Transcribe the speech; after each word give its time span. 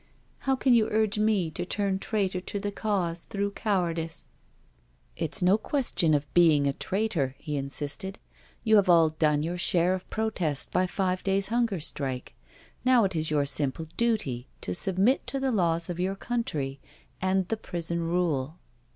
How 0.49 0.55
can 0.55 0.73
you 0.73 0.87
urge 0.89 1.19
me 1.19 1.51
to 1.51 1.63
turn 1.63 1.99
traitor 1.99 2.41
to 2.41 2.59
the 2.59 2.71
Cause 2.71 3.25
through 3.25 3.51
cowardice?" 3.51 4.29
'* 4.73 5.15
It's 5.25 5.43
no 5.43 5.59
question 5.59 6.15
of 6.15 6.33
being 6.33 6.65
a 6.65 6.73
traitor," 6.73 7.35
he 7.37 7.55
insisted." 7.55 8.17
You 8.63 8.77
have 8.77 8.89
all 8.89 9.09
done 9.09 9.43
your 9.43 9.59
share 9.59 9.93
of 9.93 10.09
protest 10.09 10.71
by 10.71 10.87
five 10.87 11.21
days' 11.21 11.49
hunger 11.49 11.79
strike. 11.79 12.33
Now 12.83 13.03
it 13.03 13.15
is 13.15 13.29
your 13.29 13.45
simple 13.45 13.85
duty 13.95 14.47
to 14.61 14.73
submit 14.73 15.27
to 15.27 15.39
the 15.39 15.51
laws 15.51 15.87
of 15.87 15.99
your 15.99 16.15
country, 16.15 16.79
and 17.21 17.47
the 17.49 17.55
prison 17.55 17.99
rule." 17.99 18.57